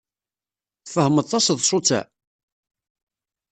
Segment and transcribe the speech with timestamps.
[0.85, 2.01] Tfehmeḍ taseḍsut-a?